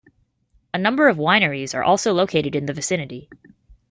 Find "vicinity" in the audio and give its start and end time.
2.73-3.29